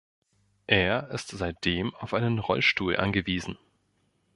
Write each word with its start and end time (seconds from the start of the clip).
Er 0.65 1.11
ist 1.11 1.27
seitdem 1.27 1.93
auf 1.93 2.15
einen 2.15 2.39
Rollstuhl 2.39 2.95
angewiesen. 2.97 3.59